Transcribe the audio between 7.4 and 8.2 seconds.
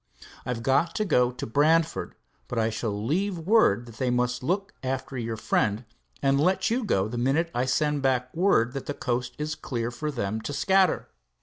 I send